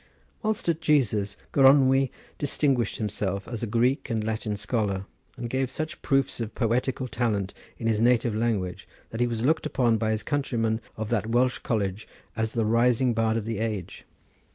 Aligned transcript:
Whilst 0.41 0.67
at 0.67 0.81
Jesus, 0.81 1.37
Gronwy 1.51 2.09
distinguished 2.39 2.95
himself 2.97 3.47
as 3.47 3.61
a 3.61 3.67
Greek 3.67 4.09
and 4.09 4.23
Latin 4.23 4.57
scholar, 4.57 5.05
and 5.37 5.47
gave 5.47 5.69
such 5.69 6.01
proofs 6.01 6.39
of 6.39 6.55
poetical 6.55 7.07
talent 7.07 7.53
in 7.77 7.85
his 7.85 8.01
native 8.01 8.33
language, 8.33 8.87
that 9.11 9.21
he 9.21 9.27
was 9.27 9.45
looked 9.45 9.67
upon 9.67 9.99
by 9.99 10.09
his 10.09 10.23
countrymen 10.23 10.81
of 10.97 11.09
that 11.09 11.27
Welsh 11.29 11.59
college 11.59 12.07
as 12.35 12.53
the 12.53 12.65
rising 12.65 13.13
Bard 13.13 13.37
of 13.37 13.45
the 13.45 13.59
age. 13.59 14.05